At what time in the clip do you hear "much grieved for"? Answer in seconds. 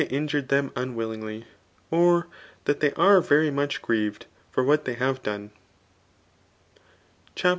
3.51-4.63